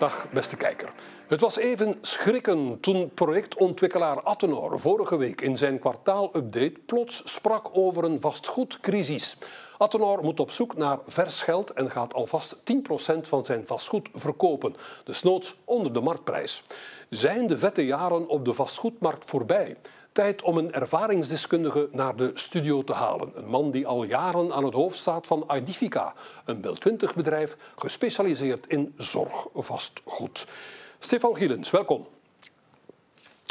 [0.00, 0.92] Dag beste kijker.
[1.28, 8.04] Het was even schrikken toen projectontwikkelaar Attenor vorige week in zijn kwartaalupdate plots sprak over
[8.04, 9.36] een vastgoedcrisis.
[9.78, 12.60] Attenor moet op zoek naar vers geld en gaat alvast 10%
[13.22, 16.62] van zijn vastgoed verkopen, dus noods onder de marktprijs.
[17.08, 19.76] Zijn de vette jaren op de vastgoedmarkt voorbij?
[20.12, 23.32] Tijd om een ervaringsdeskundige naar de studio te halen.
[23.34, 26.14] Een man die al jaren aan het hoofd staat van Idifica,
[26.44, 30.46] een Bel 20 bedrijf gespecialiseerd in zorgvastgoed.
[30.98, 32.06] Stefan Gielens, welkom.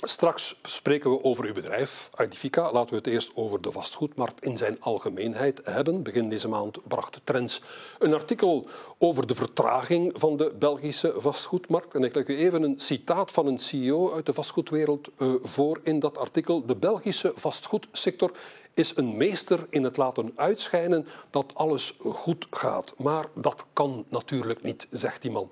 [0.08, 2.71] Straks spreken we over uw bedrijf, Idifica.
[2.71, 6.03] Laten we het eerst over de vastgoedmarkt in zijn algemeenheid hebben.
[6.03, 7.62] Begin deze maand bracht Trends
[7.99, 8.67] een artikel
[8.98, 11.94] over de vertraging van de Belgische vastgoedmarkt.
[11.94, 15.80] En ik leg u even een citaat van een CEO uit de vastgoedwereld uh, voor
[15.84, 16.66] in dat artikel.
[16.66, 18.31] De Belgische vastgoedsector
[18.73, 22.94] is een meester in het laten uitschijnen dat alles goed gaat.
[22.97, 25.50] Maar dat kan natuurlijk niet, zegt die man.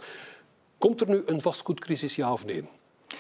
[0.78, 2.70] Komt er nu een vastgoedcrisis, ja of nee?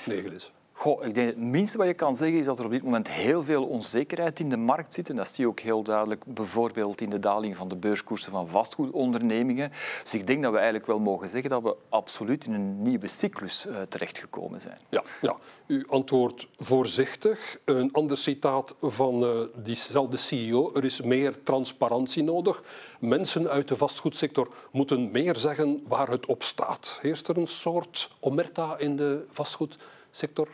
[0.05, 0.51] Nee, Gilles.
[0.79, 3.07] Goh, ik denk het minste wat je kan zeggen is dat er op dit moment
[3.07, 5.09] heel veel onzekerheid in de markt zit.
[5.09, 8.47] En dat zie je ook heel duidelijk bijvoorbeeld in de daling van de beurskoersen van
[8.47, 9.71] vastgoedondernemingen.
[10.03, 13.07] Dus ik denk dat we eigenlijk wel mogen zeggen dat we absoluut in een nieuwe
[13.07, 14.77] cyclus uh, terechtgekomen zijn.
[14.89, 17.57] Ja, ja, u antwoordt voorzichtig.
[17.65, 20.71] Een ander citaat van uh, diezelfde CEO.
[20.73, 22.63] Er is meer transparantie nodig.
[22.99, 26.99] Mensen uit de vastgoedsector moeten meer zeggen waar het op staat.
[27.01, 29.77] Heerst er een soort omerta in de vastgoed?
[30.11, 30.47] Sector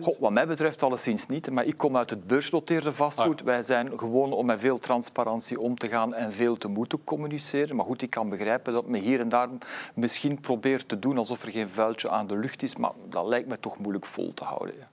[0.00, 1.50] Goh, wat mij betreft alleszins niet.
[1.50, 3.40] Maar ik kom uit het beursnoteerde vastgoed.
[3.40, 3.46] Ah.
[3.46, 7.76] Wij zijn gewoon om met veel transparantie om te gaan en veel te moeten communiceren.
[7.76, 9.48] Maar goed, ik kan begrijpen dat men hier en daar
[9.94, 12.76] misschien probeert te doen alsof er geen vuiltje aan de lucht is.
[12.76, 14.74] Maar dat lijkt me toch moeilijk vol te houden.
[14.78, 14.88] Ja.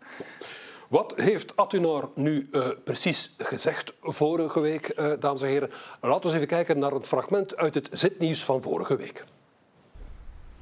[0.87, 5.71] Wat heeft Atunor nu uh, precies gezegd vorige week, uh, dames en heren?
[6.01, 9.25] Laten we eens even kijken naar een fragment uit het zitnieuws van vorige week.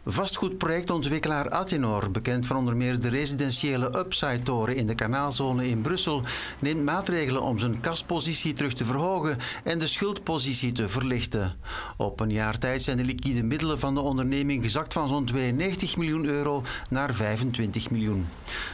[0.10, 6.22] Vastgoedprojectontwikkelaar Atenor, bekend van onder meer de residentiële Upside-toren in de kanaalzone in Brussel,
[6.60, 11.56] neemt maatregelen om zijn kaspositie terug te verhogen en de schuldpositie te verlichten.
[11.98, 15.98] Op een jaar tijd zijn de liquide middelen van de onderneming gezakt van zo'n 92
[15.98, 18.28] miljoen euro naar 25 miljoen.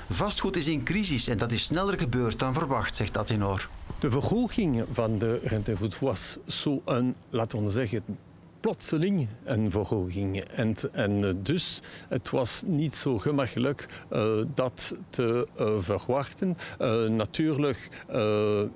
[0.10, 3.70] Vastgoed is in crisis en dat is sneller gebeurd dan verwacht, zegt Atenor.
[4.00, 8.04] De verhoging van de rentevoet was zo een, laten we zeggen,
[8.63, 10.40] plotseling een verhoging.
[10.40, 16.56] En, en dus het was niet zo gemakkelijk uh, dat te uh, verwachten.
[17.09, 17.90] Natuurlijk,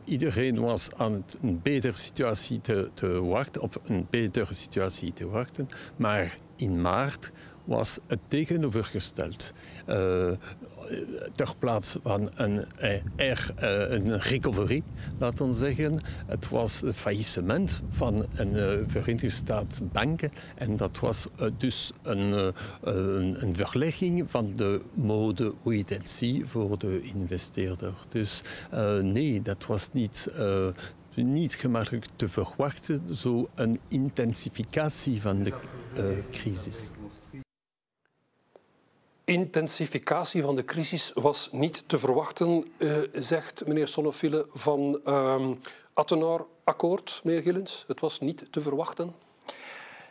[0.03, 5.27] iedereen was aan het, een betere situatie te, te wachten, op een betere situatie te
[5.27, 5.67] wachten.
[5.95, 7.31] Maar in maart
[7.63, 9.53] was het tegenovergesteld.
[11.31, 12.65] Ter plaatse van een,
[13.15, 14.83] er, uh, een recovery,
[15.17, 15.99] laten we zeggen.
[16.25, 21.27] Het was het faillissement van een Verenigde Staatsbanken en dat was
[21.57, 27.93] dus een, een, een, verlegging van de mode wait voor de investeerder.
[28.09, 28.41] Dus
[29.01, 30.27] nee, dat was niet
[31.15, 35.53] niet gemakkelijk te verwachten, zo'n intensificatie van de
[36.31, 36.91] crisis
[39.27, 45.59] intensificatie van de crisis was niet te verwachten, uh, zegt meneer Sonnefille van um,
[45.93, 47.83] Attenor Akkoord, meneer Gillens.
[47.87, 49.16] Het was niet te verwachten.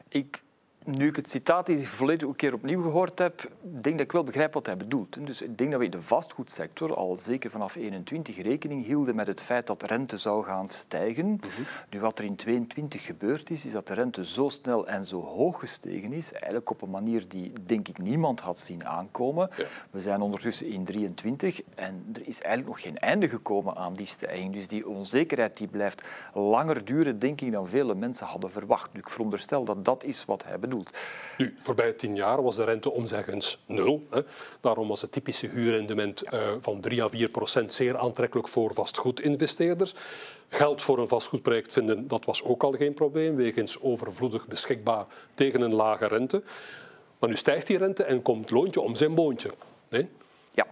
[0.09, 0.43] Ik
[0.87, 4.25] nu ik het citaat die volledig een keer opnieuw gehoord heb, denk dat ik wel
[4.25, 5.27] begrijp wat hij bedoelt.
[5.27, 9.27] Dus ik denk dat we in de vastgoedsector al zeker vanaf 21 rekening hielden met
[9.27, 11.27] het feit dat de rente zou gaan stijgen.
[11.27, 11.47] Mhm.
[11.91, 15.21] Nu, wat er in 22 gebeurd is, is dat de rente zo snel en zo
[15.21, 19.51] hoog gestegen is, eigenlijk op een manier die, denk ik, niemand had zien aankomen.
[19.91, 24.07] We zijn ondertussen in 23 en er is eigenlijk nog geen einde gekomen aan die
[24.07, 24.53] stijging.
[24.53, 26.03] Dus die onzekerheid die blijft
[26.35, 28.91] langer duren, denk ik, dan vele mensen hadden verwacht.
[28.93, 30.76] Dus ik veronderstel dat dat is wat hij bedoelt.
[31.39, 34.07] Nu, voorbij tien jaar was de rente omzeggens nul.
[34.11, 34.21] Hè.
[34.61, 39.95] Daarom was het typische huurrendement uh, van 3 à 4 procent zeer aantrekkelijk voor vastgoedinvesteerders.
[40.49, 45.61] Geld voor een vastgoedproject vinden, dat was ook al geen probleem, wegens overvloedig beschikbaar tegen
[45.61, 46.43] een lage rente.
[47.19, 49.51] Maar nu stijgt die rente en komt loontje om zijn boontje.
[49.89, 50.09] Nee?
[50.55, 50.67] Ja,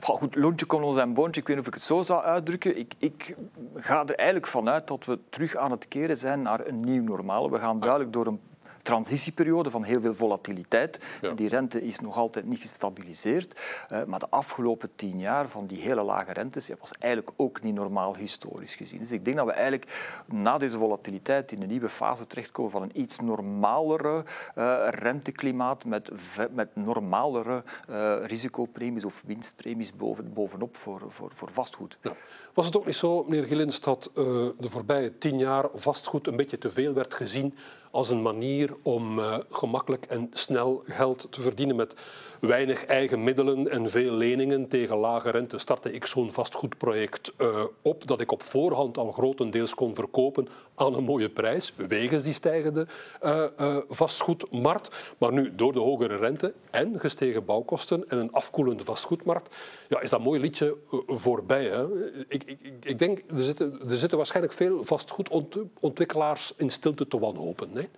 [0.00, 1.40] goed, loontje komt om zijn boontje.
[1.40, 2.78] Ik weet niet of ik het zo zou uitdrukken.
[2.78, 3.36] Ik, ik,
[3.74, 7.50] ga er eigenlijk vanuit dat we terug aan het keren zijn naar een nieuw normaal.
[7.50, 8.40] We gaan duidelijk door een
[8.82, 11.00] transitieperiode van heel veel volatiliteit.
[11.22, 13.60] En die rente is nog altijd niet gestabiliseerd.
[13.92, 17.62] Uh, maar de afgelopen tien jaar van die hele lage rentes ja, was eigenlijk ook
[17.62, 18.98] niet normaal historisch gezien.
[18.98, 22.82] Dus ik denk dat we eigenlijk na deze volatiliteit in een nieuwe fase terechtkomen van
[22.82, 24.24] een iets normalere
[24.56, 26.10] uh, renteklimaat met,
[26.50, 31.98] met normalere uh, risicopremies of winstpremies boven, bovenop voor, voor, voor vastgoed.
[32.02, 32.16] Ja.
[32.54, 36.58] Was het ook niet zo, meneer Gillens, dat de voorbije tien jaar vastgoed een beetje
[36.58, 37.54] te veel werd gezien
[37.90, 41.94] als een manier om uh, gemakkelijk en snel geld te verdienen met
[42.40, 48.06] weinig eigen middelen en veel leningen tegen lage rente startte ik zo'n vastgoedproject uh, op
[48.06, 52.86] dat ik op voorhand al grotendeels kon verkopen aan een mooie prijs, wegens die stijgende
[53.24, 55.14] uh, uh, vastgoedmarkt.
[55.18, 59.56] Maar nu, door de hogere rente en gestegen bouwkosten en een afkoelende vastgoedmarkt,
[59.88, 60.76] ja, is dat mooie liedje
[61.06, 61.64] voorbij.
[61.64, 62.10] Hè?
[62.28, 67.68] Ik, ik, ik, denk, er zitten, er zitten waarschijnlijk veel vastgoedontwikkelaars in stilte te wanhopen.
[67.72, 67.88] Nee?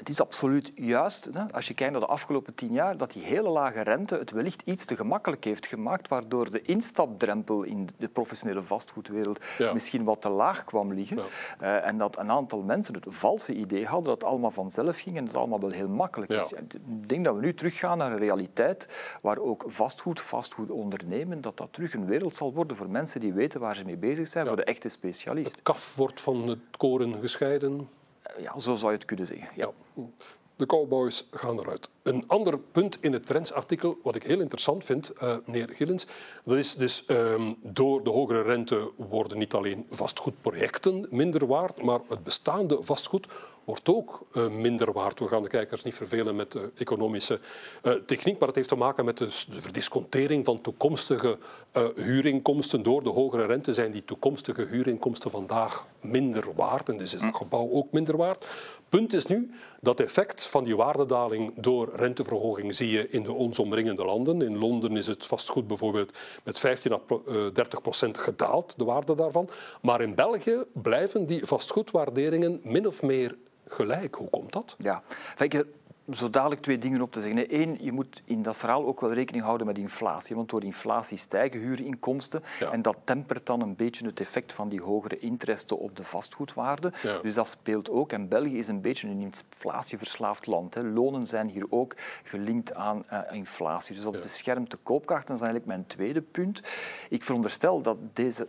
[0.00, 3.22] Het is absoluut juist, hè, als je kijkt naar de afgelopen tien jaar, dat die
[3.22, 8.08] hele lage rente het wellicht iets te gemakkelijk heeft gemaakt, waardoor de instapdrempel in de
[8.08, 9.72] professionele vastgoedwereld ja.
[9.72, 11.16] misschien wat te laag kwam liggen.
[11.16, 11.82] Ja.
[11.82, 15.16] Uh, en dat een aantal mensen het valse idee hadden dat het allemaal vanzelf ging
[15.16, 16.52] en dat het allemaal wel heel makkelijk is.
[16.52, 18.88] Ik denk dat we nu teruggaan naar een realiteit
[19.22, 23.32] waar ook vastgoed, vastgoed ondernemen, dat dat terug een wereld zal worden voor mensen die
[23.32, 25.50] weten waar ze mee bezig zijn, voor de echte specialist.
[25.50, 27.88] Het kaf wordt van het koren gescheiden
[28.38, 29.48] ja, zo zou je het kunnen zeggen.
[29.54, 29.70] Ja.
[30.60, 31.88] De cowboys gaan eruit.
[32.02, 36.06] Een ander punt in het Trendsartikel, wat ik heel interessant vind, uh, meneer Gillens,
[36.44, 42.00] dat is dus um, door de hogere rente worden niet alleen vastgoedprojecten minder waard, maar
[42.08, 43.26] het bestaande vastgoed
[43.64, 45.18] wordt ook uh, minder waard.
[45.18, 47.40] We gaan de kijkers niet vervelen met de economische
[47.82, 51.38] uh, techniek, maar het heeft te maken met de, de verdiscontering van toekomstige
[51.94, 52.82] huurinkomsten.
[52.82, 57.36] Door de hogere rente zijn die toekomstige huurinkomsten vandaag minder waard en dus is het
[57.36, 58.46] gebouw ook minder waard.
[58.90, 59.50] Punt is nu
[59.80, 64.42] dat effect van die waardedaling door renteverhoging zie je in de ons omringende landen.
[64.42, 67.00] In Londen is het vastgoed bijvoorbeeld met 15 à
[67.52, 69.48] 30 procent gedaald, de waarde daarvan.
[69.82, 74.14] Maar in België blijven die vastgoedwaarderingen min of meer gelijk.
[74.14, 74.76] Hoe komt dat?
[74.78, 75.02] Ja,
[76.12, 77.60] zo dadelijk twee dingen op te zeggen.
[77.60, 80.36] Eén, je moet in dat verhaal ook wel rekening houden met inflatie.
[80.36, 82.42] Want door inflatie stijgen huurinkomsten.
[82.58, 82.72] Ja.
[82.72, 86.92] En dat tempert dan een beetje het effect van die hogere interesten op de vastgoedwaarde.
[87.02, 87.18] Ja.
[87.18, 88.12] Dus dat speelt ook.
[88.12, 90.74] En België is een beetje een inflatieverslaafd land.
[90.74, 90.82] Hè.
[90.82, 93.94] Lonen zijn hier ook gelinkt aan uh, inflatie.
[93.94, 94.20] Dus dat ja.
[94.20, 95.28] beschermt de koopkracht.
[95.28, 96.60] En dat is eigenlijk mijn tweede punt.
[97.08, 98.46] Ik veronderstel dat deze,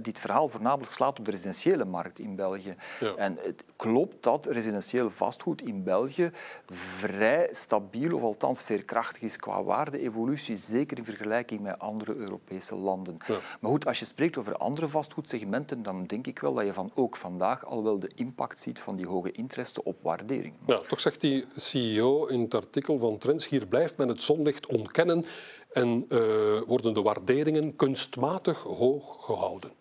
[0.00, 2.74] dit verhaal voornamelijk slaat op de residentiële markt in België.
[3.16, 6.30] En het klopt dat residentieel vastgoed in België
[6.80, 13.16] vrij stabiel of althans veerkrachtig is qua waarde-evolutie, zeker in vergelijking met andere Europese landen.
[13.26, 13.38] Ja.
[13.60, 16.90] Maar goed, als je spreekt over andere vastgoedsegmenten, dan denk ik wel dat je van
[16.94, 20.54] ook vandaag al wel de impact ziet van die hoge interesten op waardering.
[20.66, 24.66] Ja, toch zegt die CEO in het artikel van Trends, hier blijft men het zonlicht
[24.66, 25.24] ontkennen
[25.72, 26.20] en uh,
[26.66, 29.79] worden de waarderingen kunstmatig hoog gehouden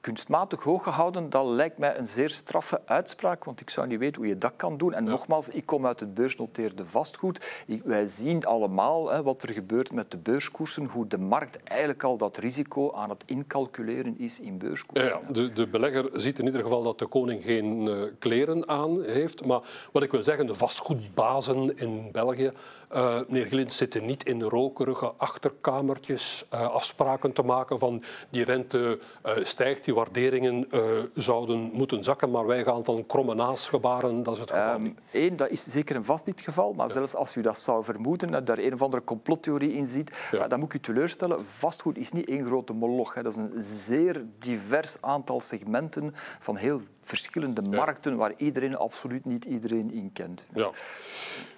[0.00, 4.16] kunstmatig hoog gehouden, dat lijkt mij een zeer straffe uitspraak, want ik zou niet weten
[4.16, 4.94] hoe je dat kan doen.
[4.94, 5.10] En ja.
[5.10, 7.64] nogmaals, ik kom uit het beursnoteerde vastgoed.
[7.84, 12.16] Wij zien allemaal hè, wat er gebeurt met de beurskoersen, hoe de markt eigenlijk al
[12.16, 15.08] dat risico aan het incalculeren is in beurskoersen.
[15.08, 15.32] Ja, ja.
[15.32, 19.44] De, de, belegger ziet in ieder geval dat de koning geen uh, kleren aan heeft.
[19.44, 19.60] Maar
[19.92, 22.52] wat ik wil zeggen, de vastgoedbazen in België
[22.94, 28.98] uh, meneer Glint zitten niet in rokerige achterkamertjes uh, afspraken te maken van die rente
[29.26, 30.68] uh, stijgt, die waarderingen
[31.14, 35.36] zouden moeten zakken, maar wij gaan van kromme naasgebaren, dat is het geval um, Eén,
[35.36, 36.92] dat is zeker en vast niet het geval, maar ja.
[36.92, 40.48] zelfs als u dat zou vermoeden, dat daar een of andere complottheorie in ziet, ja.
[40.48, 43.14] dan moet ik u teleurstellen, vastgoed is niet één grote moloch.
[43.14, 43.22] Hè.
[43.22, 49.44] Dat is een zeer divers aantal segmenten van heel verschillende markten waar iedereen absoluut niet
[49.44, 50.46] iedereen in kent.
[50.54, 50.70] Ja.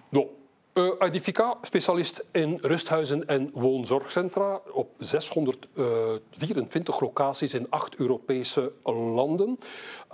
[0.08, 0.30] No.
[0.74, 9.58] Uh, Edifica, specialist in rusthuizen en woonzorgcentra op 624 locaties in acht Europese landen.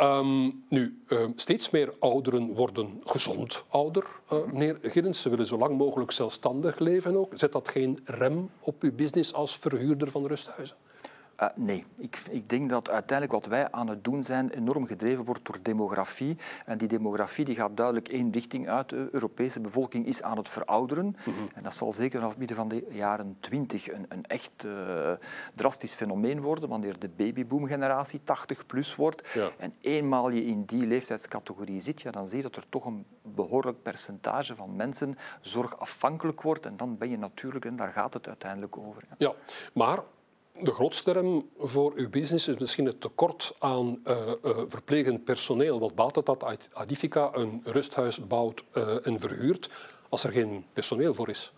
[0.00, 5.20] Um, nu, uh, steeds meer ouderen worden gezond ouder, uh, meneer Gillens.
[5.20, 7.32] Ze willen zo lang mogelijk zelfstandig leven ook.
[7.34, 10.76] Zet dat geen rem op uw business als verhuurder van rusthuizen?
[11.42, 15.25] Uh, nee, ik, ik, denk dat uiteindelijk wat wij aan het doen zijn enorm gedreven
[15.25, 16.37] wordt door demografie.
[16.64, 18.88] En die demografie die gaat duidelijk één richting uit.
[18.88, 21.04] De Europese bevolking is aan het verouderen.
[21.04, 21.49] Mm -hmm.
[21.54, 25.12] En dat zal zeker vanaf midden van de jaren twintig een, een, echt uh,
[25.54, 29.28] drastisch fenomeen worden, wanneer de babyboom-generatie 80 plus wordt.
[29.35, 29.50] Ja.
[29.59, 33.06] En eenmaal je in die leeftijdscategorie zit, ja, dan zie je dat er toch een
[33.23, 36.66] behoorlijk percentage van mensen zorgafhankelijk wordt.
[36.66, 39.02] En dan ben je natuurlijk, en daar gaat het uiteindelijk over.
[39.09, 39.35] Ja, ja
[39.73, 39.99] maar
[40.62, 45.80] de grootste rem voor uw business is misschien het tekort aan uh, uh, verplegend personeel.
[45.80, 49.70] Wat baat het dat Adifica een rusthuis bouwt uh, en verhuurt
[50.08, 51.52] als er geen personeel voor is?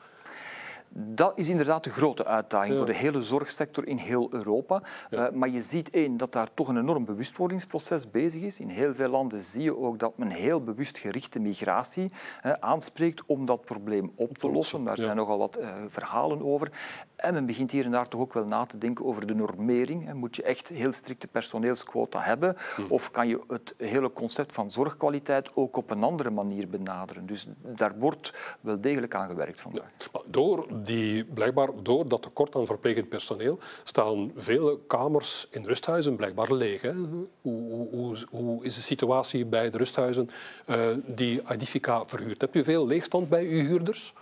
[0.94, 2.76] Dat is inderdaad de grote uitdaging ja.
[2.78, 4.82] voor de hele zorgsector in heel Europa.
[5.10, 5.28] Ja.
[5.28, 8.60] Uh, maar je ziet één, dat daar toch een enorm bewustwordingsproces bezig is.
[8.60, 12.10] In heel veel landen zie je ook dat men heel bewust gerichte migratie
[12.46, 14.84] uh, aanspreekt om dat probleem op te lossen.
[14.84, 16.70] Daar zijn nogal wat uh, verhalen over.
[17.22, 20.14] En men begint hier en daar toch ook wel na te denken over de normering.
[20.14, 22.56] Moet je echt heel strikte personeelsquota hebben?
[22.76, 22.86] Hmm.
[22.88, 27.26] Of kan je het hele concept van zorgkwaliteit ook op een andere manier benaderen?
[27.26, 29.90] Dus daar wordt wel degelijk aan gewerkt vandaag.
[30.26, 36.52] Door die, blijkbaar door dat tekort aan verplegend personeel staan vele kamers in rusthuizen blijkbaar
[36.52, 36.82] leeg.
[36.82, 36.92] Hè?
[37.40, 40.30] Hoe, hoe, hoe, is de situatie bij de rusthuizen
[40.66, 40.76] uh,
[41.06, 42.40] die Adifica verhuurt?
[42.40, 44.14] Heb je veel leegstand bij uw huurders?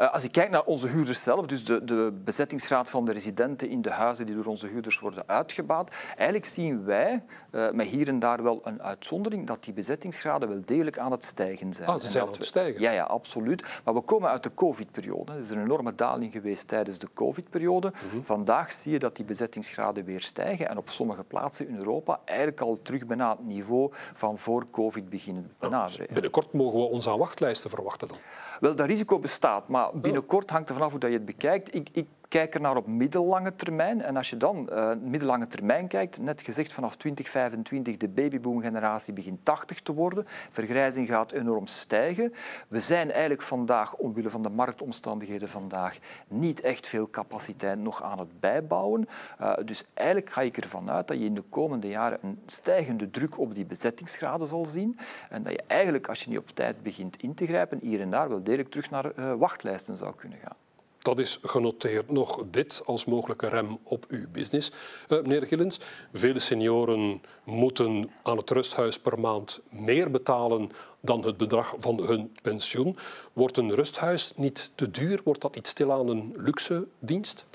[0.00, 3.68] Eh, als ik kijk naar onze huurders zelf, dus de, de bezettingsgraad van de residenten
[3.68, 8.08] in de huizen die door onze huurders worden uitgebaat, eigenlijk zien wij, uh, met hier
[8.08, 11.88] en daar wel een uitzondering, dat die bezettingsgraden wel degelijk aan het stijgen zijn.
[11.88, 12.80] Ah, ze zijn aan het stijgen?
[12.80, 13.80] Ja, ja, absoluut.
[13.84, 15.32] Maar we komen uit de covid-periode.
[15.32, 17.92] Er is een enorme daling geweest tijdens de covid-periode.
[17.92, 18.22] Mhm.
[18.22, 22.60] Vandaag zie je dat die bezettingsgraden weer stijgen en op sommige plaatsen in Europa eigenlijk
[22.60, 26.06] al terug bijna het niveau van voor covid beginnen benaderen.
[26.12, 28.16] binnenkort mogen we ons aan wachtlijsten verwachten dan?
[28.60, 31.74] Wel, dat risico bestaat, maar binnenkort hangt er vanaf hoe dat je het bekijkt.
[31.74, 34.02] Ik, ik kijk er naar op middellange termijn.
[34.02, 39.44] En als je dan uh, middellange termijn kijkt, net gezegd vanaf 2025 de babyboom-generatie begint
[39.44, 40.24] 80 te worden.
[40.26, 42.32] Vergrijzing gaat enorm stijgen.
[42.68, 48.18] We zijn eigenlijk vandaag, omwille van de marktomstandigheden vandaag, niet echt veel capaciteit nog aan
[48.18, 49.08] het bijbouwen.
[49.40, 53.10] Uh, dus eigenlijk ga ik ervan uit dat je in de komende jaren een stijgende
[53.10, 54.98] druk op die bezettingsgraden zal zien.
[55.30, 58.10] En dat je eigenlijk, als je niet op tijd begint in te grijpen, hier en
[58.10, 60.56] daar wel degelijk terug naar uh, wachtlijsten zou kunnen gaan.
[61.02, 62.10] Dat is genoteerd.
[62.10, 64.72] Nog dit als mogelijke rem op uw business,
[65.08, 65.80] uh, meneer Gillens.
[66.12, 72.32] Vele senioren moeten aan het rusthuis per maand meer betalen dan het bedrag van hun
[72.42, 72.96] pensioen.
[73.32, 75.20] Wordt een rusthuis niet te duur?
[75.24, 77.46] Wordt dat niet stilaan een luxe dienst?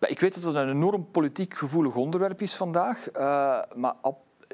[0.00, 3.20] Ik weet dat het een enorm politiek gevoelig onderwerp is vandaag, uh,
[3.74, 3.94] maar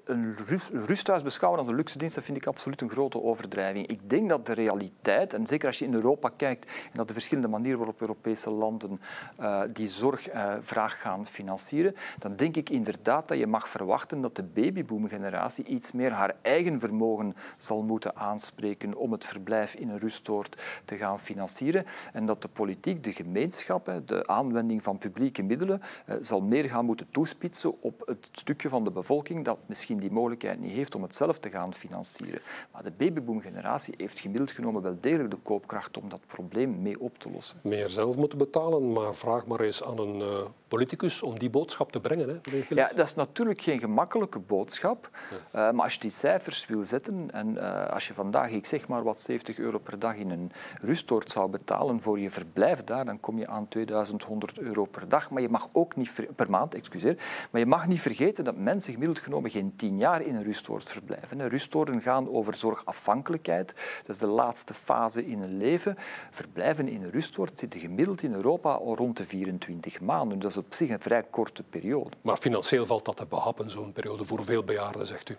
[0.09, 0.35] een
[0.73, 3.87] rusthuis beschouwen als een luxe dienst, dat vind ik absoluut een grote overdrijving.
[3.87, 7.13] Ik denk dat de realiteit, en zeker als je in Europa kijkt en dat de
[7.13, 9.01] verschillende manieren waarop Europese landen
[9.41, 14.37] uh, die zorgvraag uh, gaan financieren, dan denk ik inderdaad dat je mag verwachten dat
[14.37, 19.99] de babyboom-generatie iets meer haar eigen vermogen zal moeten aanspreken om het verblijf in een
[19.99, 21.85] rustoord te gaan financieren.
[22.13, 26.85] En dat de politiek, de gemeenschap, de aanwending van publieke middelen, uh, zal meer gaan
[26.85, 31.03] moeten toespitsen op het stukje van de bevolking dat misschien die mogelijkheid niet heeft om
[31.03, 32.41] het zelf te gaan financieren.
[32.73, 37.19] Maar de babyboom-generatie heeft gemiddeld genomen wel degelijk de koopkracht om dat probleem mee op
[37.19, 37.61] te lossen.
[37.63, 41.93] Meer zelf moeten betalen, maar vraag maar eens aan een uh, politicus om die boodschap
[41.93, 42.29] te brengen.
[42.29, 45.11] Hè, ja, dat is natuurlijk geen gemakkelijke boodschap.
[45.31, 48.89] Uh, maar als je die cijfers wil zetten en uh, als je vandaag, ik zeg
[48.89, 53.05] maar wat 70 euro per dag in een rustoord zou betalen voor je verblijf daar,
[53.05, 55.31] dan kom je aan 2100 euro per dag.
[55.31, 57.17] Maar je mag ook niet per maand, excuseer.
[57.51, 60.85] Maar je mag niet vergeten dat mensen gemiddeld genomen geen tien jaar in een rustoord
[60.85, 61.49] verblijven.
[61.49, 63.75] Rustoorden gaan over zorgafhankelijkheid.
[64.07, 65.97] Dat is de laatste fase in een leven.
[66.31, 70.39] Verblijven in een rustoord zitten gemiddeld in Europa rond de 24 maanden.
[70.39, 72.17] Dat is op zich een vrij korte periode.
[72.21, 75.37] Maar financieel valt dat te behappen, zo'n periode, voor veel bejaarden, zegt u?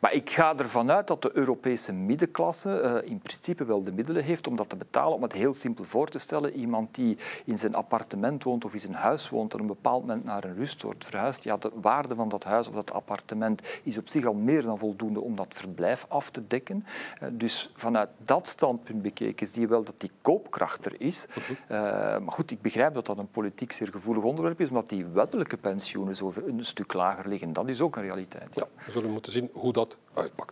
[0.00, 4.24] Maar ik ga ervan uit dat de Europese middenklasse uh, in principe wel de middelen
[4.24, 5.14] heeft om dat te betalen.
[5.14, 8.80] Om het heel simpel voor te stellen, iemand die in zijn appartement woont of in
[8.80, 12.14] zijn huis woont en op een bepaald moment naar een rustoord verhuist, ja, de waarde
[12.14, 15.46] van dat huis of dat appartement is op zich al meer dan voldoende om dat
[15.48, 16.86] verblijf af te dekken.
[17.22, 21.26] Uh, dus vanuit dat standpunt bekeken zie je wel dat die koopkracht er is.
[21.48, 21.78] Uh,
[22.18, 25.56] maar goed, ik begrijp dat dat een politiek zeer gevoelig onderwerp is, omdat die wettelijke
[25.56, 27.52] pensioenen zo een stuk lager liggen.
[27.52, 28.54] Dat is ook een realiteit.
[28.54, 29.96] Ja, we zullen moeten zien hoe dat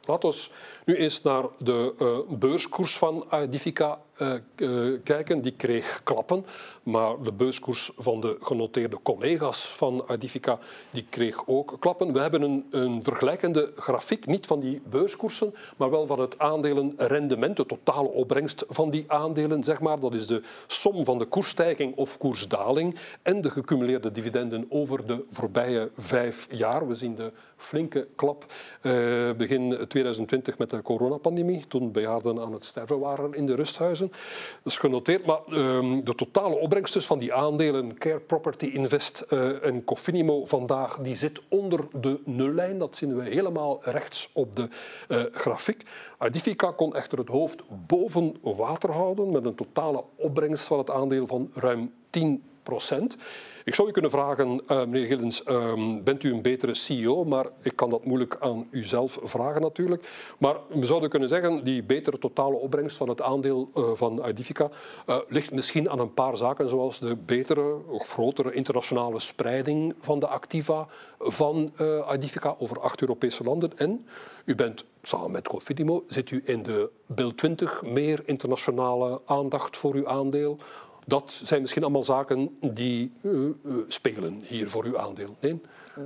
[0.07, 0.49] Laten we
[0.85, 5.41] nu eens naar de uh, beurskoers van Adifica uh, uh, kijken.
[5.41, 6.47] Die kreeg klappen,
[6.83, 10.59] maar de beurskoers van de genoteerde collega's van Adifica
[10.91, 12.13] die kreeg ook klappen.
[12.13, 17.57] We hebben een, een vergelijkende grafiek, niet van die beurskoersen, maar wel van het aandelenrendement,
[17.57, 20.01] de totale opbrengst van die aandelen, zeg maar.
[20.01, 25.25] Dat is de som van de koersstijging of koersdaling en de gecumuleerde dividenden over de
[25.31, 26.89] voorbije vijf jaar.
[26.89, 28.45] We zien de flinke klap
[28.83, 34.09] uh, begin 2020 met de coronapandemie, toen bejaarden aan het sterven waren in de rusthuizen.
[34.63, 35.57] Dat is genoteerd, maar uh,
[36.05, 41.17] de totale opbrengst dus van die aandelen Care Property Invest uh, en Cofinimo vandaag, die
[41.17, 42.79] zit onder de nullijn.
[42.79, 44.69] Dat zien we helemaal rechts op de
[45.33, 45.83] grafiek.
[46.19, 51.27] Adifica kon echter het hoofd boven water houden met een totale opbrengst van het aandeel
[51.27, 52.43] van ruim 10
[53.65, 57.25] Ik zou u kunnen vragen, uh, meneer Gillens, uh, bent u een betere CEO?
[57.25, 60.09] Maar ik kan dat moeilijk aan u zelf vragen natuurlijk.
[60.39, 64.71] Maar we zouden kunnen zeggen, die betere totale opbrengst van het aandeel uh, van Adifica
[65.07, 70.19] uh, ligt misschien aan een paar zaken, zoals de betere of grotere internationale spreiding van
[70.19, 70.87] de activa
[71.19, 71.73] van
[72.07, 73.79] Adifica over acht Europese landen.
[73.79, 74.07] En
[74.45, 79.95] u bent samen met Cofidimo, zit u in de BIL 20 meer internationale aandacht voor
[79.95, 80.59] uw aandeel
[81.07, 83.51] Dat zijn misschien allemaal zaken die uh,
[83.89, 85.37] spelen hier voor uw aandeel.
[85.41, 85.61] Nee?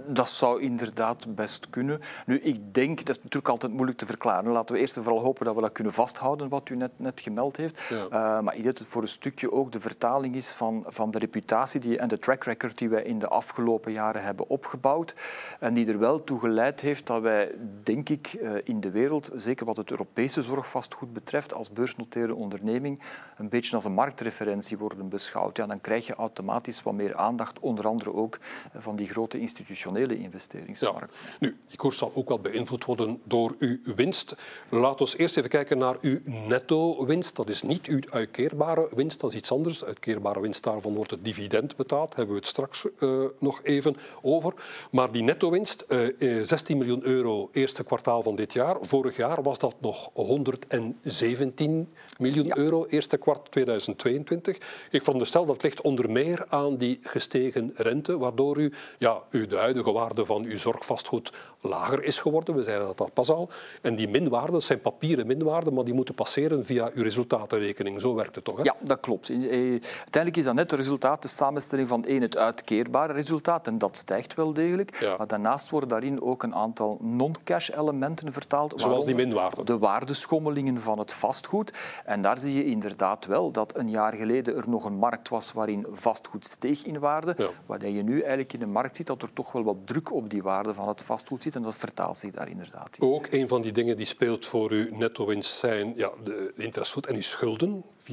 [0.06, 2.00] Dat zou inderdaad best kunnen.
[2.26, 4.52] Nu, ik denk, dat is natuurlijk altijd moeilijk te verklaren.
[4.52, 7.20] Laten we eerst en vooral hopen dat we dat kunnen vasthouden, wat u net, net
[7.20, 7.80] gemeld heeft.
[7.88, 8.04] Ja.
[8.04, 11.10] Uh, maar ik denk dat het voor een stukje ook de vertaling is van, van
[11.10, 15.14] de reputatie die, en de track record die wij in de afgelopen jaren hebben opgebouwd.
[15.60, 19.30] En die er wel toe geleid heeft dat wij, denk ik, uh, in de wereld,
[19.34, 23.02] zeker wat het Europese zorgvastgoed betreft, als beursnoteerde onderneming,
[23.36, 25.56] een beetje als een marktreferentie worden beschouwd.
[25.56, 28.38] Ja, dan krijg je automatisch wat meer aandacht, onder andere ook
[28.76, 31.16] van die grote instituties institutionele investeringsmarkt.
[31.22, 31.36] Ja.
[31.38, 34.34] Nu, die koers zal ook wel beïnvloed worden door uw winst.
[34.68, 37.36] Laten we eerst even kijken naar uw netto-winst.
[37.36, 39.84] Dat is niet uw uitkeerbare winst, dat is iets anders.
[39.84, 42.08] Uitkeerbare winst, daarvan wordt het dividend betaald.
[42.08, 44.52] Daar hebben we het straks uh, nog even over.
[44.90, 48.76] Maar die netto-winst, uh, 16 miljoen euro eerste kwartaal van dit jaar.
[48.80, 52.56] Vorig jaar was dat nog 117 miljoen ja.
[52.56, 54.56] euro eerste kwart 2022.
[54.90, 59.58] Ik veronderstel dat ligt onder meer aan die gestegen rente, waardoor u ja, u de
[59.68, 62.54] huidige waarde van uw zorgvastgoed lager is geworden.
[62.54, 63.48] We zeiden dat al pas al.
[63.82, 68.00] En die minwaarden zijn papieren minwaarden, maar die moeten passeren via uw resultatenrekening.
[68.00, 68.56] Zo werkt het toch?
[68.56, 68.62] Hè?
[68.62, 69.28] Ja, dat klopt.
[69.28, 73.66] Eh, uiteindelijk is dat net het resultaat, de samenstelling van één, het uitkeerbare resultaat.
[73.66, 75.00] En dat stijgt wel degelijk.
[75.00, 75.16] Ja.
[75.16, 78.72] Maar daarnaast worden daarin ook een aantal non-cash elementen vertaald.
[78.76, 79.66] Zoals die minwaarden.
[79.66, 81.72] De waardeschommelingen van het vastgoed.
[82.04, 85.52] En daar zie je inderdaad wel dat een jaar geleden er nog een markt was
[85.52, 87.34] waarin vastgoed steeg in waarde.
[87.36, 87.48] Ja.
[87.66, 90.30] Waar je nu eigenlijk in de markt ziet dat er toch wel wat druk op
[90.30, 91.54] die waarde van het vastgoed zit.
[91.54, 93.08] En dat vertaalt zich daar inderdaad in.
[93.08, 97.14] Ook een van die dingen die speelt voor uw netto-winst zijn ja, de interestvoet en
[97.14, 97.84] uw schulden.
[98.00, 98.06] 44%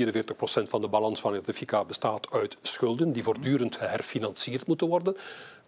[0.63, 5.17] van de balans van het FICA bestaat uit schulden die voortdurend herfinancierd moeten worden.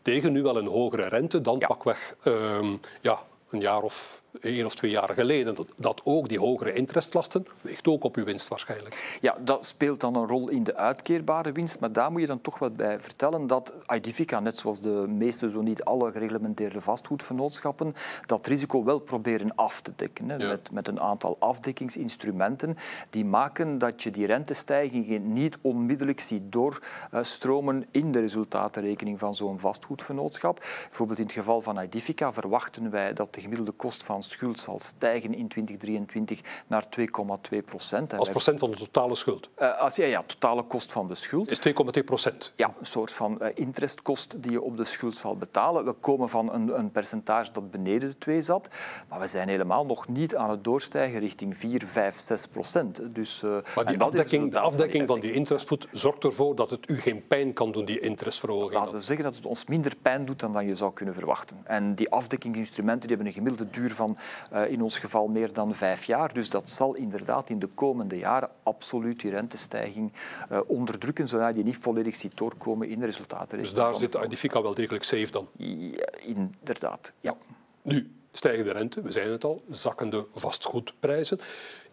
[0.02, 1.68] Tegen nu wel een hogere rente dan ja.
[1.68, 6.40] pakweg um, ja, een jaar of één of twee jaar geleden, dat, dat ook die
[6.40, 9.18] hogere interestlasten weegt ook op uw winst waarschijnlijk.
[9.22, 12.42] Ja, dat speelt dan een rol in de uitkeerbare winst, maar daar moet je dan
[12.42, 17.94] toch wel bij vertellen dat Idifica, net zoals de meeste, zo niet alle gereglementeerde vastgoedvernootschappen,
[18.26, 20.30] dat risico wel proberen af te dekken.
[20.30, 20.48] Hè, ja.
[20.48, 22.78] met, met een aantal afdekkingsinstrumenten
[23.10, 29.60] die maken dat je die rentestijgingen niet onmiddellijk ziet doorstromen in de resultatenrekening van zo'n
[29.60, 30.60] vastgoedvernootschap.
[30.88, 34.80] Bijvoorbeeld in het geval van Idifica verwachten wij dat de gemiddelde kost van schuld zal
[34.80, 38.14] stijgen in 2023 naar 2,2 procent.
[38.14, 39.50] Als procent van de totale schuld?
[39.60, 41.52] Uh, als, ja, ja, totale kost van de schuld.
[41.52, 42.54] Is 2,2 procent?
[42.56, 45.86] Ja, een soort van uh, interestkost die je op de schuld zal betalen.
[45.86, 48.70] We komen van een, een percentage dat beneden de 2 zat,
[49.10, 53.02] maar we zijn helemaal nog niet aan het doorstijgen richting 4, 5, 6 procent.
[53.16, 57.00] Dus, uh, maar die afdekking, de afdekking van die interestvoet zorgt ervoor dat het u
[57.00, 58.74] geen pijn kan doen, die interestverhoging?
[58.74, 61.58] Laten we zeggen dat het ons minder pijn doet dan, dan je zou kunnen verwachten.
[61.64, 64.07] En die afdekkingsinstrumenten die hebben een gemiddelde duur van
[64.54, 66.34] uh, in ons geval meer dan vijf jaar.
[66.34, 70.14] Dus dat zal inderdaad in de komende jaren absoluut die rentestijging
[70.52, 73.58] uh, onderdrukken, zodat je niet volledig ziet doorkomen in de resultaten.
[73.58, 75.48] Dus daar zit Identifica wel degelijk safe dan?
[75.58, 77.36] Ja, inderdaad, ja.
[77.82, 81.40] Nu, stijgen de rente, we zijn het al, zakkende vastgoedprijzen.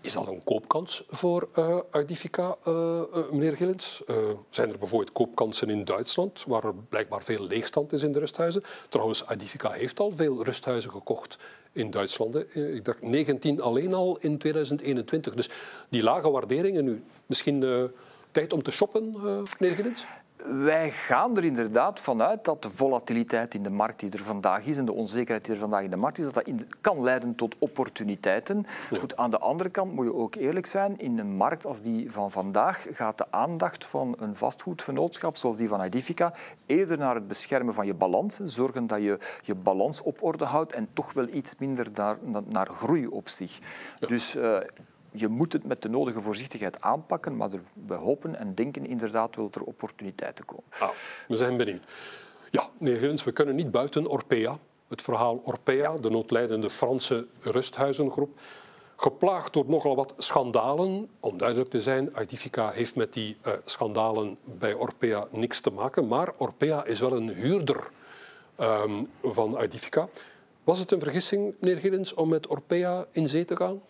[0.01, 4.03] Is dat een koopkans voor uh, Ardifica, uh, uh, meneer Gillens?
[4.51, 8.63] zijn er bijvoorbeeld koopkansen in Duitsland, waar er blijkbaar veel leegstand is in de rusthuizen?
[8.89, 11.39] Trouwens, Ardifica heeft al veel rusthuizen gekocht
[11.75, 12.57] in Duitsland.
[12.57, 15.35] Ik dacht 19 alleen al in 2021.
[15.35, 15.51] Dus
[15.89, 17.91] die lage waarderingen nu, misschien
[18.31, 19.15] tijd om te shoppen,
[19.59, 20.05] meneer Gillens?
[20.53, 24.79] Wij gaan er inderdaad vanuit dat de volatiliteit in de markt die er vandaag is
[24.79, 26.45] en de onzekerheid die er vandaag in de markt is, dat dat
[26.81, 28.67] kan leiden tot opportuniteiten.
[28.91, 28.99] Ja.
[28.99, 32.13] Goed, aan de andere kant moet je ook eerlijk zijn, in een markt als die
[32.13, 36.35] van vandaag gaat de aandacht van een vastgoedvernootschap zoals die van Edifica
[36.67, 40.73] eerder naar het beschermen van je balans, zorgen dat je je balans op orde houdt
[40.73, 42.17] en toch wel iets minder naar,
[42.49, 43.59] naar groei op zich.
[44.01, 44.07] Ja.
[44.07, 44.57] Dus uh,
[45.17, 47.51] je moet het met de nodige voorzichtigheid aanpakken, maar
[47.87, 50.65] we hopen en denken inderdaad wel dat er opportuniteiten komen.
[50.79, 50.89] Ah,
[51.29, 51.83] we zijn benieuwd.
[52.51, 54.59] Ja, meneer Grins, we kunnen niet buiten Orpea.
[54.89, 58.39] Het verhaal Orpea, de noodlijdende Franse rusthuizengroep.
[58.97, 61.09] Geplaagd door nogal wat schandalen.
[61.21, 66.09] Om duidelijk te zijn, Aidifica heeft met die uh, schandalen bij Orpea niks te maken.
[66.09, 67.91] Maar Orpea is wel een huurder
[68.61, 70.09] um, van Aidifica.
[70.65, 73.81] Was het een vergissing, meneer Gillens, om met Orpea in zee te gaan?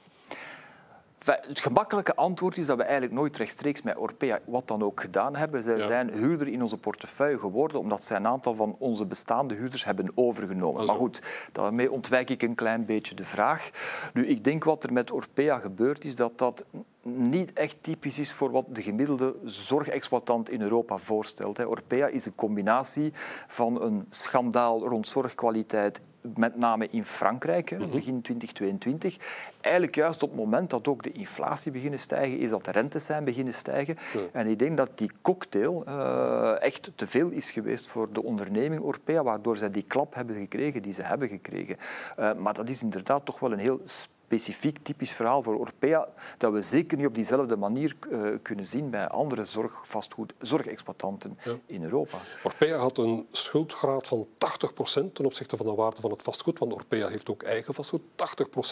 [1.25, 5.37] Het gemakkelijke antwoord is dat we eigenlijk nooit rechtstreeks met Orpea wat dan ook gedaan
[5.37, 5.63] hebben.
[5.63, 5.87] Zij ja.
[5.87, 10.13] zijn huurder in onze portefeuille geworden omdat zij een aantal van onze bestaande huurders hebben
[10.15, 10.81] overgenomen.
[10.81, 10.93] Also.
[10.93, 13.71] Maar goed, daarmee ontwijk ik een klein beetje de vraag.
[14.13, 16.65] Nu, ik denk wat er met Orpea gebeurd is, dat dat
[17.05, 21.67] niet echt typisch is voor wat de gemiddelde zorgexploitant in Europa voorstelt.
[21.67, 23.13] Orpea is een combinatie
[23.49, 26.01] van een schandaal rond zorgkwaliteit
[26.35, 29.17] met name in Frankrijk, mm begin 2022.
[29.61, 33.05] Eigenlijk juist op het moment dat ook de inflatie beginnen stijgen, is dat de rentes
[33.05, 33.97] zijn beginnen stijgen.
[34.33, 38.81] En ik denk dat die cocktail uh, echt te veel is geweest voor de onderneming
[38.81, 41.77] Orpea, waardoor zij die klap hebben gekregen die ze hebben gekregen.
[42.19, 43.81] Uh, maar dat is inderdaad toch wel een heel
[44.39, 48.91] specifiek typisch verhaal voor Orpea dat we zeker niet op diezelfde manier uh, kunnen zien
[48.91, 51.55] bij andere zorgvastgoed, zorgexploitanten ja.
[51.67, 52.19] in Europa.
[52.43, 56.73] Orpea had een schuldgraad van 80% ten opzichte van de waarde van het vastgoed, want
[56.73, 58.03] Orpea heeft ook eigen vastgoed,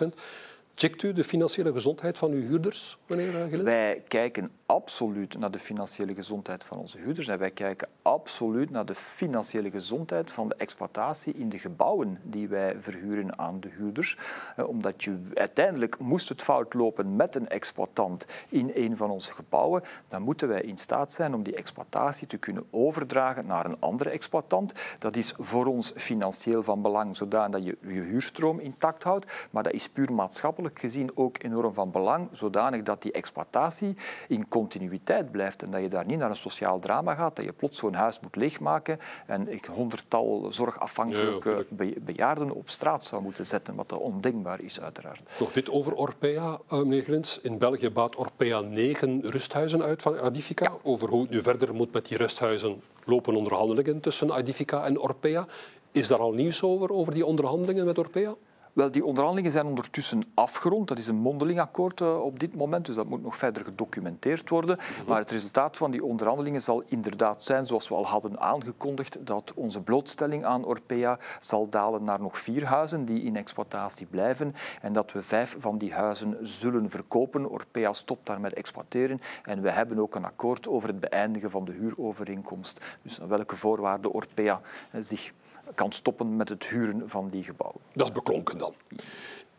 [0.05, 0.07] 80%.
[0.75, 3.65] Checkt u de financiële gezondheid van uw huurders, meneer Gillen?
[3.65, 8.87] Wij kijken absoluut naar de financiële gezondheid van onze huurders en wij kijken absoluut naar
[8.87, 14.17] de financiële gezondheid van de exploitatie in de gebouwen die wij verhuren aan de huurders.
[14.57, 19.33] Eh, omdat je uiteindelijk moest het fout lopen met een exploitant in een van onze
[19.33, 23.81] gebouwen, dan moeten wij in staat zijn om die exploitatie te kunnen overdragen naar een
[23.81, 24.75] andere exploitant.
[24.99, 29.73] Dat is voor ons financieel van belang, zodat je je huurstroom intact houdt, maar dat
[29.73, 33.97] is puur maatschappelijk gezien ook enorm van belang, zodanig dat die exploitatie
[34.29, 37.53] in continuïteit blijft en dat je daar niet naar een sociaal drama gaat, dat je
[37.53, 41.67] plots zo'n huis moet leegmaken en ik honderdtal zorgafhankelijke
[42.01, 45.21] bejaarden op straat zou moeten zetten, wat ondenkbaar is uiteraard.
[45.39, 47.39] Nog dit over Orpea, uh, meneer Grins.
[47.43, 50.73] In België baat Orpea negen rusthuizen uit van Adifica.
[50.83, 55.47] Over hoe het nu verder moet met die rusthuizen lopen onderhandelingen tussen Adifica en Orpea.
[55.93, 58.35] Is daar al nieuws over, over die onderhandelingen met Orpea?
[58.73, 60.89] Wel, die onderhandelingen zijn ondertussen afgerond.
[60.89, 64.49] Dat is een mondeling akkoord uh, op dit moment, dus dat moet nog verder gedocumenteerd
[64.49, 64.77] worden.
[64.77, 65.09] Mhm.
[65.09, 69.53] Maar het resultaat van die onderhandelingen zal inderdaad zijn, zoals we al hadden aangekondigd, dat
[69.55, 74.93] onze blootstelling aan Orpea zal dalen naar nog vier huizen die in exploitatie blijven en
[74.93, 77.51] dat we vijf van die huizen zullen verkopen.
[77.51, 81.65] Orpea stopt daar met exploiteren en we hebben ook een akkoord over het beëindigen van
[81.65, 82.81] de huurovereenkomst.
[83.03, 84.61] Dus welke voorwaarden Orpea
[84.93, 85.33] uh, zich
[85.75, 87.81] kan stoppen met het huren van die gebouwen.
[87.93, 88.75] Dat is beklonken dan.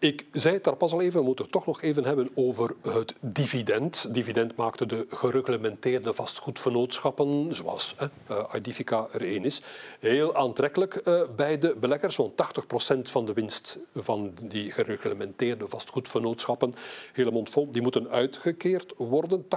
[0.03, 2.75] Ik zei het daar pas al even, we moeten het toch nog even hebben over
[2.81, 4.13] het dividend.
[4.13, 7.95] Dividend maakte de gereglementeerde vastgoedvernootschappen, zoals
[8.27, 9.61] eh, Idifica er één is,
[9.99, 12.15] heel aantrekkelijk uh, bij de beleggers.
[12.15, 16.75] Want 80% van de winst van die gereglementeerde vastgoedvernootschappen,
[17.13, 19.43] hele mond vol, die moeten uitgekeerd worden.
[19.43, 19.47] 80%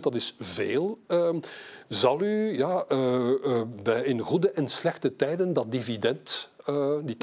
[0.00, 0.98] dat is veel.
[1.08, 1.28] Uh,
[1.88, 7.16] zal u ja, uh, bij in goede en slechte tijden dat dividend uh, die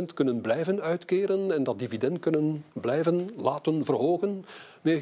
[0.00, 4.44] 80% kunnen blijven uitkeren en dat dividend kunnen blijven laten verhogen,
[4.82, 5.00] meneer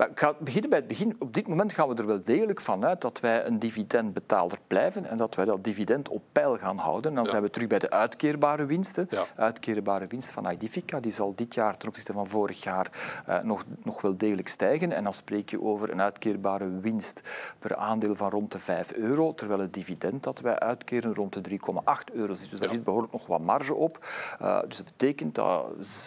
[0.00, 0.10] Gillens?
[0.10, 1.16] ik ga beginnen bij het begin.
[1.18, 5.04] Op dit moment gaan we er wel degelijk van uit dat wij een dividendbetaler blijven
[5.06, 7.14] en dat wij dat dividend op peil gaan houden.
[7.14, 9.06] Dan zijn we terug bij de uitkeerbare winsten.
[9.10, 9.24] Ja.
[9.36, 12.90] Uitkeerbare winst van Idifica die zal dit jaar ten opzichte van vorig jaar
[13.28, 14.92] uh, nog, nog wel degelijk stijgen.
[14.92, 17.22] En dan spreek je over een uitkeerbare winst
[17.58, 21.50] per aandeel van rond de 5 euro, terwijl het dividend dat wij uitkeren rond de
[21.50, 21.56] 3,8
[22.12, 22.50] euro zit.
[22.50, 24.06] Dus daar zit behoorlijk nog wat marge op.
[24.42, 25.64] Uh, dus dat betekent dat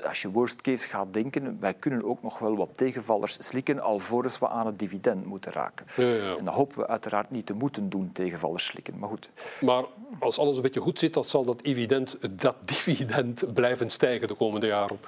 [0.08, 4.40] als je worst case gaat denken, wij kunnen ook nog wel wat tegenvallers slikken alvorens
[4.40, 5.86] we aan het dividend moeten raken.
[5.96, 6.38] Ja, ja.
[6.38, 9.00] En dat hopen we uiteraard niet te moeten doen, tegenvallers slikken.
[9.00, 9.32] Maar goed.
[9.62, 9.84] Maar
[10.20, 14.34] als alles een beetje goed zit, dan zal dat dividend, dat dividend blijven stijgen de
[14.34, 15.00] komende jaren.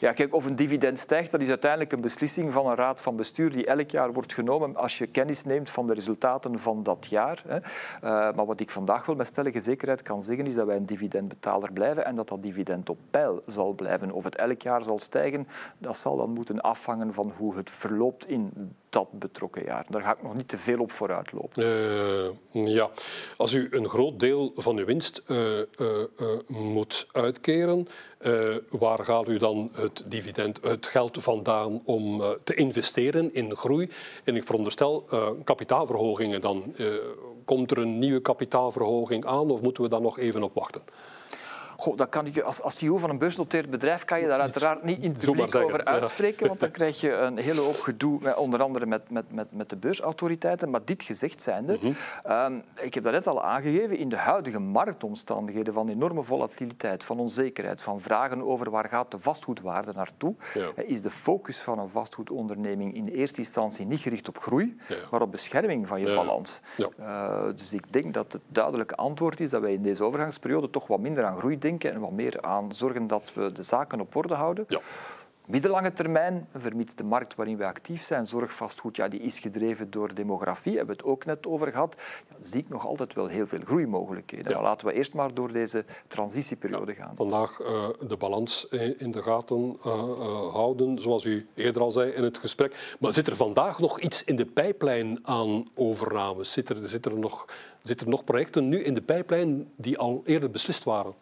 [0.00, 3.16] Ja, kijk, of een dividend stijgt, dat is uiteindelijk een beslissing van een raad van
[3.16, 7.06] bestuur die elk jaar wordt genomen als je kennis neemt van de resultaten van dat
[7.10, 7.42] jaar.
[7.46, 7.56] Hè.
[7.56, 10.86] Uh, maar wat ik vandaag wel met stellige zekerheid kan zeggen, is dat wij een
[10.86, 14.10] dividendbetaler blijven en dat dat dividend op peil zal blijven.
[14.10, 17.70] Of het elk jaar zal stijgen, dat zal dan moeten afhangen van hoe het
[18.26, 19.86] in dat betrokken jaar.
[19.88, 21.62] Daar ga ik nog niet te veel op vooruit lopen.
[22.52, 22.90] Uh, ja,
[23.36, 25.64] als u een groot deel van uw winst uh, uh,
[26.46, 27.88] moet uitkeren,
[28.70, 33.90] waar gaat u dan het dividend, het geld vandaan om te investeren in groei?
[34.24, 35.04] En ik veronderstel
[35.44, 36.74] kapitaalverhogingen dan.
[37.44, 40.82] komt er een nieuwe kapitaalverhoging aan of moeten we daar nog even op wachten?
[41.76, 44.82] Goh, dat kan ik, als, als CEO van een beursnoteerd bedrijf kan je daar uiteraard
[44.82, 48.36] niet in het publiek over uitspreken, want dan krijg je een hele hoop gedoe, met,
[48.36, 50.70] onder andere met, met, met, met de beursautoriteiten.
[50.70, 51.92] Maar dit gezegd zijnde, mm
[52.80, 57.82] ik heb dat net al aangegeven, in de huidige marktomstandigheden van enorme volatiliteit, van onzekerheid,
[57.82, 60.82] van vragen over waar gaat de vastgoedwaarde naartoe, ja.
[60.84, 64.96] is de focus van een vastgoedonderneming in eerste instantie niet gericht op groei, ja.
[65.10, 66.14] maar op bescherming van je ja.
[66.14, 66.60] balans.
[66.98, 70.86] Uh, dus ik denk dat het duidelijke antwoord is dat wij in deze overgangsperiode toch
[70.86, 74.16] wat minder aan groei denken en wat meer aan zorgen dat we de zaken op
[74.16, 74.64] orde houden.
[74.68, 74.80] Ja.
[75.46, 80.14] Middellange termijn, vermits de markt waarin we actief zijn, zorgvastgoed, ja, die is gedreven door
[80.14, 81.96] demografie, hebben we het ook net over gehad,
[82.28, 84.52] ja, zie ik nog altijd wel heel veel groeimogelijkheden.
[84.52, 84.62] Ja.
[84.62, 87.16] laten we eerst maar door deze transitieperiode gaan.
[87.16, 92.10] Vandaag uh, de balans in de gaten uh, uh, houden, zoals u eerder al zei
[92.10, 92.96] in het gesprek.
[93.00, 96.52] Maar zit er vandaag nog iets in de pijplijn aan overnames?
[96.52, 97.44] Zit er, zit er, nog,
[97.82, 101.14] zit er nog projecten nu in de pijplijn die al eerder beslist waren?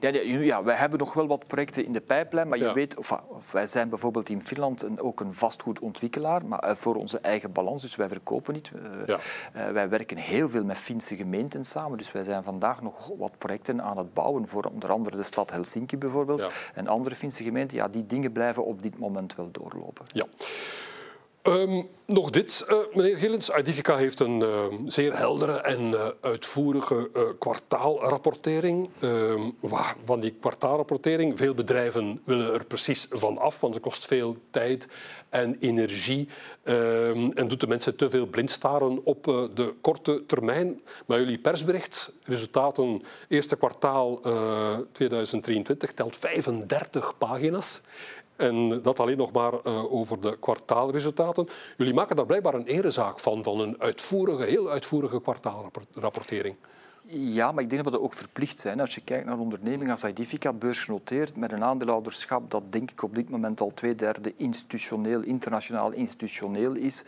[0.00, 3.12] Ja, ja, wij hebben nog wel wat projecten in de pijplijn, maar je weet, of,
[3.28, 7.52] of, wij zijn bijvoorbeeld in Finland een, ook een vastgoedontwikkelaar, maar uh, voor onze eigen
[7.52, 8.70] balans, dus wij verkopen niet.
[8.74, 9.18] Uh, ja.
[9.56, 13.38] uh, wij werken heel veel met Finse gemeenten samen, dus wij zijn vandaag nog wat
[13.38, 17.76] projecten aan het bouwen voor onder andere de stad Helsinki bijvoorbeeld en andere Finse gemeenten.
[17.76, 20.06] Ja, die dingen blijven op dit moment wel doorlopen.
[20.12, 20.26] Ja.
[21.42, 23.50] Um, nog dit, uh, meneer Gillens.
[23.58, 28.88] Identica heeft een uh, zeer heldere en uh, uitvoerige kwartaalrapportering.
[29.00, 29.40] Ehm,
[30.04, 34.88] van die kwartaalrapportering, veel bedrijven willen er precies van af, want het kost veel tijd
[35.28, 36.28] en energie
[36.62, 39.24] ehm, en doet de mensen te veel blind staren op
[39.54, 40.80] de korte termijn.
[41.06, 44.20] Maar jullie persbericht, resultaten eerste kwartaal
[44.92, 47.80] 2023, telt 35 pagina's.
[48.40, 51.48] En dat alleen nog maar uh, over de kwartaalresultaten.
[51.76, 56.56] Jullie maken daar blijkbaar een erezaak van, van een uitvoerige, heel uitvoerige kwartaalrapportering.
[57.12, 58.80] Ja, maar ik denk dat we ook verplicht zijn.
[58.80, 63.14] Als je kijkt naar ondernemingen als Idifica, beursgenoteerd, met een aandeelhouderschap dat denk ik op
[63.14, 67.04] dit moment al twee derde institutioneel, internationaal institutioneel is.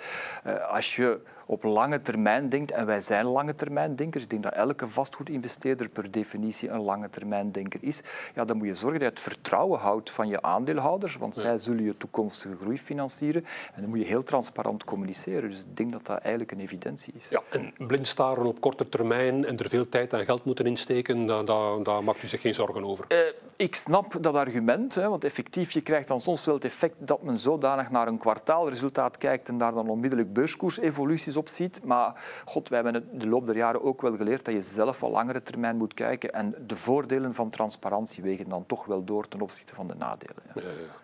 [0.46, 4.42] Uh, als je op lange termijn denkt, en wij zijn lange termijn denkers, ik denk
[4.42, 8.00] dat elke vastgoedinvesteerder per definitie een lange termijn denker is,
[8.34, 11.40] ja, dan moet je zorgen dat je het vertrouwen houdt van je aandeelhouders, want ja.
[11.40, 13.44] zij zullen je toekomstige groei financieren.
[13.74, 15.50] En dan moet je heel transparant communiceren.
[15.50, 17.28] Dus ik denk dat dat eigenlijk een evidentie is.
[17.28, 21.26] Ja, en blind staren op korte termijn en er veel tijd en geld moeten insteken,
[21.26, 23.04] daar, daar, daar maakt u zich geen zorgen over?
[23.08, 23.18] Uh,
[23.56, 27.22] ik snap dat argument, hè, want effectief, je krijgt dan soms wel het effect dat
[27.22, 31.84] men zodanig naar een kwartaalresultaat kijkt en daar dan onmiddellijk beurskoersevoluties op ziet.
[31.84, 35.10] Maar god, wij hebben de loop der jaren ook wel geleerd dat je zelf wel
[35.10, 39.40] langere termijn moet kijken en de voordelen van transparantie wegen dan toch wel door ten
[39.40, 40.42] opzichte van de nadelen.
[40.54, 40.62] Ja.
[40.62, 41.00] Ja, ja.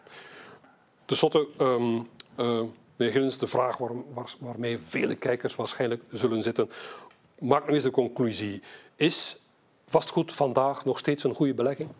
[2.39, 2.63] Uh,
[2.97, 3.91] meneer Gillens, de vraag waar,
[4.39, 6.71] waarmee vele kijkers waarschijnlijk zullen zitten.
[7.39, 8.63] Maak nu eens de conclusie.
[8.97, 9.37] Is
[9.87, 11.91] vastgoed vandaag nog steeds een goede belegging?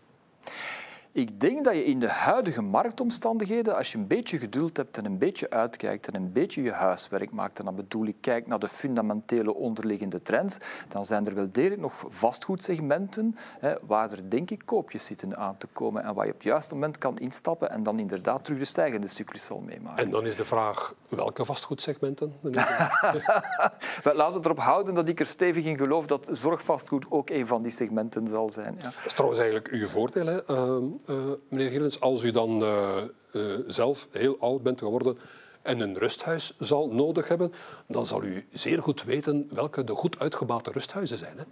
[1.11, 5.05] Ik denk dat je in de huidige marktomstandigheden, als je een beetje geduld hebt en
[5.05, 8.59] een beetje uitkijkt en een beetje je huiswerk maakt, en dan bedoel ik kijk naar
[8.59, 14.51] de fundamentele onderliggende trends, dan zijn er wel degelijk nog vastgoedsegmenten hè, waar er denk
[14.51, 17.71] ik koopjes zitten aan te komen en waar je op het juiste moment kan instappen
[17.71, 20.03] en dan inderdaad terug de stijgende cyclus zal meemaken.
[20.03, 22.33] En dan is de vraag, welke vastgoedsegmenten?
[24.03, 27.61] Laten we erop houden dat ik er stevig in geloof dat zorgvastgoed ook een van
[27.61, 28.75] die segmenten zal zijn.
[28.77, 28.83] Ja.
[28.83, 30.49] Dat is trouwens eigenlijk uw voordeel, hè?
[30.49, 30.98] Uh, uh,
[31.49, 32.95] meneer Gillens, als u dan uh,
[33.33, 35.17] uh, zelf heel oud bent geworden
[35.61, 37.53] en een rusthuis zal nodig hebben,
[37.87, 41.37] dan zal u zeer goed weten welke de goed uitgebouwde rusthuizen zijn.
[41.37, 41.43] Hè?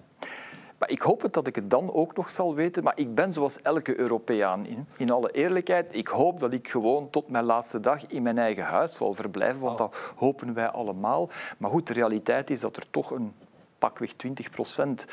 [0.78, 2.84] Maar ik hoop het dat ik het dan ook nog zal weten.
[2.84, 4.88] Maar ik ben zoals elke Europeaan in.
[4.98, 8.64] In alle eerlijkheid, ik hoop dat ik gewoon tot mijn laatste dag in mijn eigen
[8.64, 9.60] huis zal verblijven.
[9.60, 11.30] Want dat hopen wij allemaal.
[11.58, 13.34] Maar goed, de realiteit is dat er toch een
[13.80, 15.06] pakweg 20 procent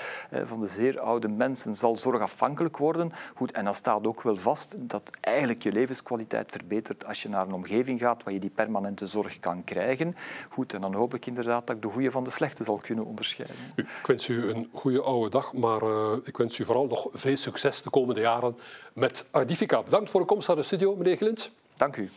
[0.44, 3.12] van de zeer oude mensen zal zorgafhankelijk worden.
[3.34, 7.46] Goed, en dan staat ook wel vast dat eigenlijk je levenskwaliteit verbetert als je naar
[7.46, 10.16] een omgeving gaat waar je die permanente zorg kan krijgen.
[10.48, 13.04] Goed, en dan hoop ik inderdaad dat ik de goede van de slechte zal kunnen
[13.04, 13.56] onderscheiden.
[13.76, 17.36] Ik wens u een goede oude dag, maar uh, ik wens u vooral nog veel
[17.36, 18.58] succes de komende jaren
[18.92, 19.82] met Ardifica.
[19.82, 21.50] Bedankt voor de komst naar de studio, meneer Glint.
[21.76, 22.10] Dank u.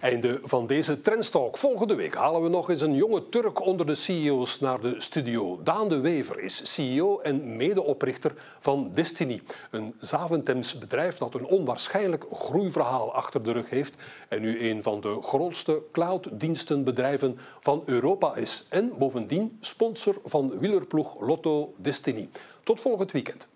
[0.00, 1.56] Einde van deze Trendstalk.
[1.56, 5.60] Volgende week halen we nog eens een jonge Turk onder de CEO's naar de studio.
[5.62, 9.42] Daan de Wever is CEO en medeoprichter van Destiny.
[9.70, 13.94] Een Zaventems bedrijf dat een onwaarschijnlijk groeiverhaal achter de rug heeft
[14.28, 18.64] en nu een van de grootste clouddienstenbedrijven van Europa is.
[18.68, 22.28] En bovendien sponsor van wielerploeg Lotto Destiny.
[22.62, 23.46] Tot volgend weekend.